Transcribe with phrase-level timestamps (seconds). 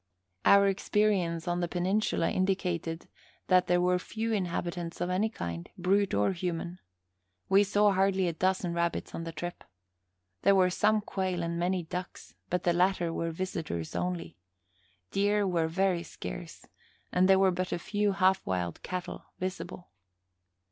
[0.45, 3.07] Our experience of the peninsula indicated
[3.49, 6.79] that there were few inhabitants of any kind, brute or human.
[7.49, 9.63] We saw hardly a dozen rabbits on the trip.
[10.41, 14.39] There were some quail and many ducks, but the latter were visitors only.
[15.11, 16.65] Deer were very scarce,
[17.11, 19.91] and there were but a few half wild cattle visible.